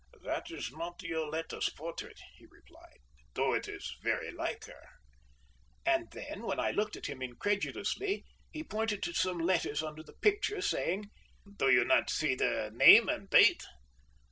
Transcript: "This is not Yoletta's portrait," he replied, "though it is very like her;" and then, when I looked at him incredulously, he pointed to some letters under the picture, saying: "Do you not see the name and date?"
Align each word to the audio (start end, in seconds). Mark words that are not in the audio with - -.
"This 0.23 0.41
is 0.49 0.71
not 0.71 1.03
Yoletta's 1.03 1.69
portrait," 1.69 2.19
he 2.33 2.47
replied, 2.49 2.97
"though 3.35 3.53
it 3.53 3.67
is 3.67 3.95
very 4.01 4.31
like 4.31 4.65
her;" 4.65 4.87
and 5.85 6.09
then, 6.09 6.41
when 6.41 6.59
I 6.59 6.71
looked 6.71 6.95
at 6.95 7.05
him 7.05 7.21
incredulously, 7.21 8.25
he 8.51 8.63
pointed 8.63 9.03
to 9.03 9.13
some 9.13 9.37
letters 9.37 9.83
under 9.83 10.01
the 10.01 10.13
picture, 10.19 10.59
saying: 10.59 11.11
"Do 11.55 11.69
you 11.71 11.85
not 11.85 12.09
see 12.09 12.33
the 12.33 12.71
name 12.73 13.09
and 13.09 13.29
date?" 13.29 13.61